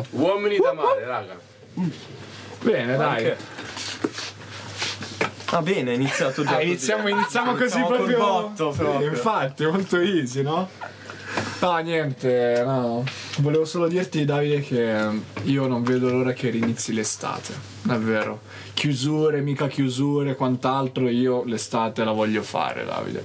[0.00, 0.16] Esatto.
[0.16, 1.38] Uomini da mare, raga.
[2.62, 3.16] Bene, dai.
[3.16, 3.36] Anche.
[5.50, 6.56] Ah bene, è iniziato già.
[6.56, 8.18] Ah, iniziamo, iniziamo così Iniziamo col proprio.
[8.18, 9.08] botto, proprio.
[9.08, 10.68] Infatti, molto easy, no?
[11.60, 13.02] No, niente, no.
[13.38, 15.08] Volevo solo dirti, Davide, che
[15.44, 17.54] io non vedo l'ora che rinizi l'estate.
[17.82, 18.40] Davvero.
[18.74, 21.08] Chiusure, mica chiusure, quant'altro.
[21.08, 23.24] Io l'estate la voglio fare, Davide.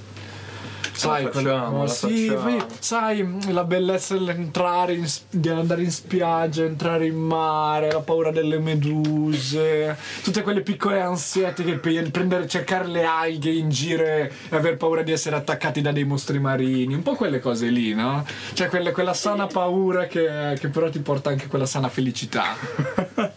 [0.96, 6.62] Sai, facciamo, quello- la sì, poi, sai, la bellezza dell'entrare, in, di andare in spiaggia,
[6.64, 12.86] entrare in mare, la paura delle meduse, tutte quelle piccole ansiette che per prendere, cercare
[12.86, 17.02] le alghe in giro e aver paura di essere attaccati da dei mostri marini, un
[17.02, 18.24] po' quelle cose lì, no?
[18.52, 22.54] Cioè quelle- quella sana paura che, che però ti porta anche quella sana felicità.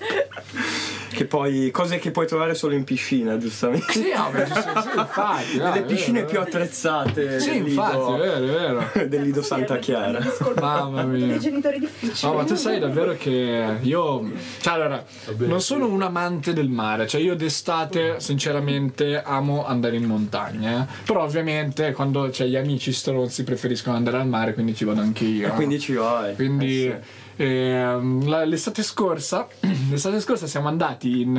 [1.18, 1.72] Che poi.
[1.72, 3.92] cose che puoi trovare solo in piscina, giustamente.
[3.92, 5.58] Sì, no, beh, giusto, sì, infatti.
[5.80, 9.08] è piscine vero, più è attrezzate Sì, del infatti, Lido, è vero, è vero.
[9.10, 10.20] del Lido Santa Chiara.
[10.60, 11.26] Mamma mia.
[11.26, 12.32] dei genitori difficili.
[12.32, 14.32] No, ma tu sai davvero che io.
[14.62, 15.04] Cioè, allora,
[15.38, 17.08] non sono un amante del mare.
[17.08, 20.84] Cioè, io d'estate, sinceramente, amo andare in montagna.
[20.84, 21.04] eh.
[21.06, 25.24] Però, ovviamente, quando c'è gli amici stronzi preferiscono andare al mare, quindi ci vado anche
[25.26, 25.48] io.
[25.48, 25.54] no?
[25.56, 26.36] Quindi ci vai.
[26.36, 27.02] Quindi Eh
[27.40, 29.48] ehm, la- l'estate scorsa,
[29.90, 31.36] l'estate scorsa siamo andati in.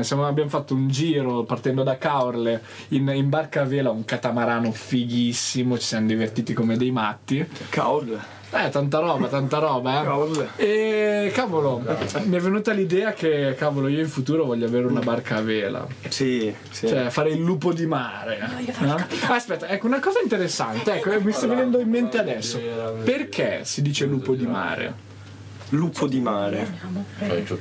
[0.00, 4.04] eh, siamo- abbiamo fatto un giro partendo da Caorle in, in barca a vela, un
[4.04, 5.78] catamarano fighissimo.
[5.78, 7.46] Ci siamo divertiti come dei matti.
[7.68, 8.36] Cavolo.
[8.50, 10.04] Eh, tanta roba, tanta roba, eh.
[10.04, 10.48] Cavolo.
[10.56, 11.82] E cavolo,
[12.24, 15.86] mi è venuta l'idea che cavolo io in futuro voglio avere una barca a vela,
[16.08, 16.88] Sì, sì.
[16.88, 18.38] cioè fare il lupo di mare.
[18.78, 18.96] no?
[19.28, 22.58] Aspetta, ecco una cosa interessante, ecco, mi sta venendo in mente adesso.
[23.04, 24.94] Perché si dice lupo di mare?
[25.70, 26.66] Lupo di mare.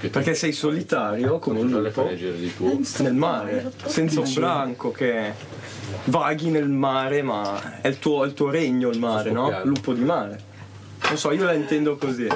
[0.09, 2.09] Perché sei solitario come un lupo
[2.99, 5.33] nel mare, senza un branco che
[6.05, 9.61] vaghi nel mare, ma è il tuo, il tuo regno il mare, no?
[9.63, 10.39] Lupo di mare.
[11.07, 12.27] Non so, io la intendo così.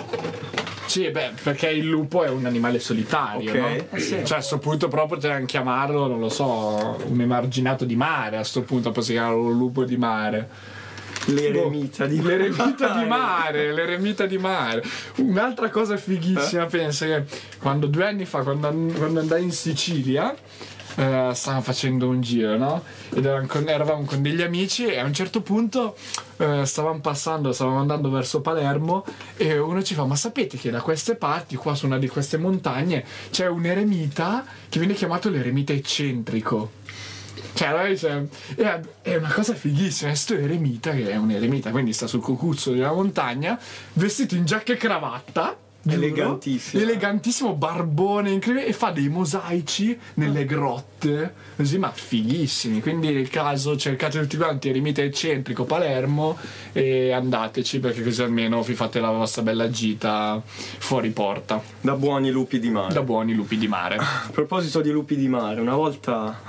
[0.85, 3.57] Sì, beh, perché il lupo è un animale solitario, Ok.
[3.57, 3.67] no?
[3.91, 4.19] Eh sì.
[4.25, 8.43] Cioè a sto punto proprio potremmo chiamarlo, non lo so, un emarginato di mare, a
[8.43, 10.49] sto punto possiamo chiamarlo un lupo di mare.
[11.33, 14.83] L'eremita di L'eremita di mare, l'eremita di mare.
[15.17, 17.23] Un'altra cosa fighissima, pensa che
[17.59, 20.35] quando due anni fa, quando, quando andai in Sicilia,
[20.95, 22.83] eh, stavamo facendo un giro, no?
[23.13, 25.95] Ed eravamo con, eravamo con degli amici e a un certo punto
[26.37, 29.05] eh, stavamo passando, stavamo andando verso Palermo
[29.37, 32.37] e uno ci fa, ma sapete che da queste parti, qua su una di queste
[32.37, 36.71] montagne, c'è un eremita che viene chiamato l'eremita eccentrico.
[37.53, 38.29] Cioè, dice,
[39.01, 40.11] è, una cosa fighissima.
[40.11, 43.59] È sto eremita, che è un eremita, quindi sta sul cocuzzo della montagna,
[43.93, 45.57] vestito in giacca e cravatta.
[45.81, 46.83] Giuro, Elegantissimo.
[46.83, 52.81] Elegantissimo, barbone, incredibile, e fa dei mosaici nelle grotte, così, ma fighissimi.
[52.81, 56.37] Quindi nel caso cercate tutti quanti eremita eccentrico Palermo
[56.71, 61.61] e andateci perché così almeno vi fate la vostra bella gita fuori porta.
[61.81, 62.93] Da buoni lupi di mare.
[62.93, 63.97] Da buoni lupi di mare.
[63.99, 66.41] A proposito di lupi di mare, una volta.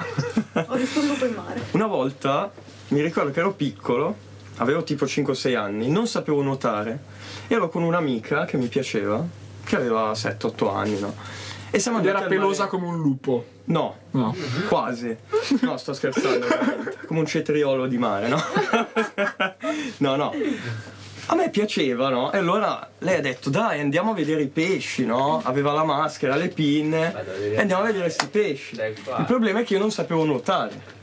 [0.53, 1.63] Ho visto un lupo in mare.
[1.73, 2.53] Una volta
[2.89, 4.15] mi ricordo che ero piccolo,
[4.63, 6.99] avevo tipo 5-6 anni, non sapevo nuotare.
[7.49, 9.23] Ero con un'amica che mi piaceva,
[9.65, 11.15] che aveva 7-8 anni, no?
[11.75, 13.45] E siamo andati era al mare- pelosa come un lupo.
[13.65, 14.35] No, No.
[14.69, 15.17] quasi.
[15.61, 16.47] No, sto scherzando.
[16.47, 16.99] ovviamente.
[17.07, 18.41] Come un cetriolo di mare, no?
[19.99, 20.33] No, no.
[21.27, 22.31] A me piaceva, no?
[22.33, 25.41] E allora lei ha detto, dai, andiamo a vedere i pesci, no?
[25.45, 27.15] Aveva la maschera, le pinne.
[27.55, 28.75] E andiamo a vedere questi pesci.
[28.75, 31.01] Il problema è che io non sapevo nuotare.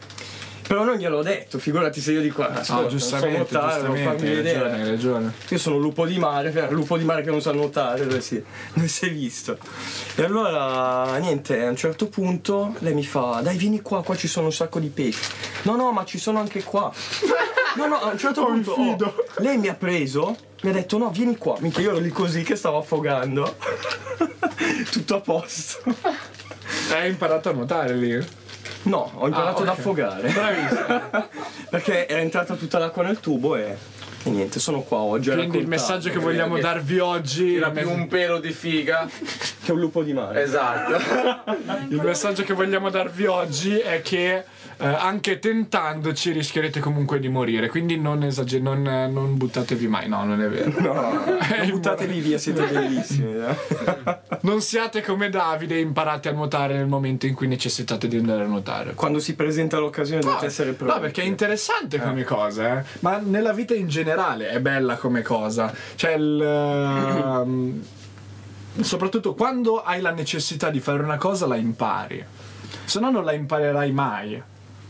[0.69, 3.87] Però non gliel'ho detto, figurati se io dico, ah, ascolta, No, non so giustamente, nuotare,
[3.87, 4.59] giustamente, hai vedere.
[4.59, 5.33] ragione, hai ragione.
[5.49, 8.43] Io sono lupo di mare, lupo di mare che non sa nuotare, dove si,
[8.73, 9.57] dove si è visto.
[10.13, 14.27] E allora, niente, a un certo punto lei mi fa, dai vieni qua, qua ci
[14.27, 15.31] sono un sacco di pesci.
[15.63, 16.93] No, no, ma ci sono anche qua.
[17.75, 19.05] No, no, a un certo punto oh,
[19.37, 21.55] lei mi ha preso, mi ha detto no, vieni qua.
[21.61, 23.55] Minchia, io ero lì così che stavo affogando.
[24.91, 25.81] Tutto a posto.
[26.91, 28.37] Hai imparato a nuotare lì?
[28.83, 29.77] No, ho imparato Ah, ad ok.
[29.79, 30.29] affogare.
[30.29, 31.27] Bravissimo.
[31.69, 33.75] Perché era entrata tutta l'acqua nel tubo e,
[34.23, 35.29] e niente, sono qua oggi.
[35.31, 37.55] a Quindi il messaggio che vogliamo darvi oggi.
[37.55, 39.07] Era più un pelo di figa.
[39.69, 40.41] Che è un lupo di mare.
[40.41, 40.97] Esatto.
[41.89, 44.43] Il messaggio che vogliamo darvi oggi è che
[44.77, 47.69] eh, anche tentandoci rischierete comunque di morire.
[47.69, 50.09] Quindi non, esage- non, eh, non buttatevi mai.
[50.09, 50.73] No, non è vero.
[50.81, 50.93] No,
[51.37, 53.35] non buttatevi via, siete bellissimi.
[53.35, 54.17] eh.
[54.41, 58.43] Non siate come Davide e imparate a nuotare nel momento in cui necessitate di andare
[58.43, 58.93] a nuotare.
[58.93, 60.95] Quando si presenta l'occasione dovete essere pronti.
[60.95, 62.83] No, perché è interessante come cosa, eh.
[63.01, 65.71] Ma nella vita in generale è bella come cosa.
[65.95, 67.83] Cioè, il, ehm,
[68.83, 72.23] soprattutto quando hai la necessità di fare una cosa, la impari.
[72.85, 74.41] Se no, non la imparerai mai.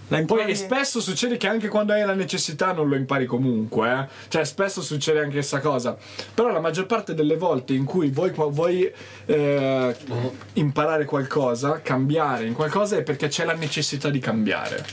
[0.09, 3.91] La Poi e spesso succede che anche quando hai la necessità non lo impari comunque,
[3.91, 4.07] eh.
[4.27, 5.95] Cioè, spesso succede anche questa cosa.
[6.33, 8.91] Però la maggior parte delle volte in cui vuoi, vuoi
[9.25, 9.95] eh,
[10.53, 14.83] imparare qualcosa, cambiare in qualcosa, è perché c'è la necessità di cambiare.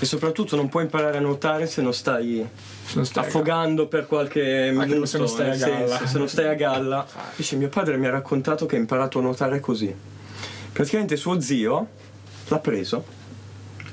[0.00, 2.46] E soprattutto non puoi imparare a nuotare se non stai
[2.94, 5.06] non stai affogando per qualche minuto.
[5.06, 5.88] se non stai a galla.
[5.88, 7.06] senso, se non stai a galla.
[7.36, 9.94] Dice, mio padre mi ha raccontato che ha imparato a nuotare così.
[10.72, 11.88] Praticamente suo zio
[12.46, 13.04] l'ha preso,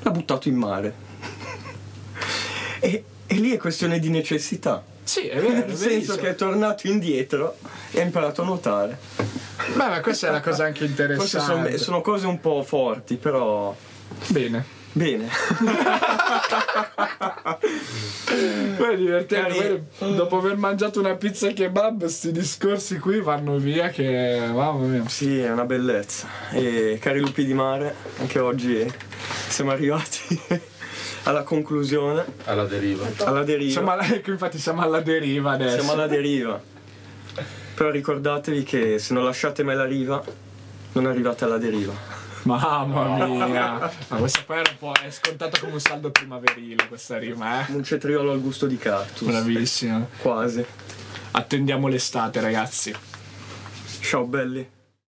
[0.02, 0.94] l'ha buttato in mare.
[2.80, 4.84] e, e lì è questione di necessità.
[5.04, 7.58] Sì, è vero, Nel senso che è tornato indietro
[7.92, 8.98] e ha imparato a nuotare.
[9.74, 11.70] Beh, ma questa è la cosa anche Forse interessante.
[11.70, 13.76] sono, sono cose un po' forti, però.
[14.28, 14.75] Bene.
[14.98, 15.28] Bene.
[18.78, 23.90] Poi è divertente, poi dopo aver mangiato una pizza kebab, sti discorsi qui vanno via
[23.90, 24.40] che...
[24.52, 25.04] Mamma mia.
[25.08, 26.28] Sì, è una bellezza.
[26.52, 28.90] E cari lupi di mare, anche oggi
[29.50, 30.40] siamo arrivati
[31.24, 33.06] alla conclusione, Alla deriva.
[33.26, 33.72] alla deriva.
[33.72, 35.76] Siamo alla, infatti siamo alla deriva adesso.
[35.76, 36.62] Siamo alla deriva.
[37.76, 40.24] Però ricordatevi che se non lasciate mai la riva,
[40.94, 42.15] non arrivate alla deriva.
[42.46, 43.80] Mamma mia.
[44.10, 44.92] Ma questa poi era un po'...
[44.94, 47.72] è scontato come un saldo primaverile questa rima, eh.
[47.72, 49.28] Un cetriolo al gusto di cactus.
[49.28, 50.06] Bravissima.
[50.22, 50.66] Quasi.
[51.32, 52.96] Attendiamo l'estate, ragazzi.
[54.02, 54.75] Ciao belli.